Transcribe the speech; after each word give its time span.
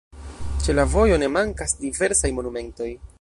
Ĉe 0.67 0.75
la 0.77 0.85
vojo 0.93 1.19
ne 1.25 1.29
mankas 1.35 1.77
diversaj 1.85 2.35
monumentoj. 2.39 2.93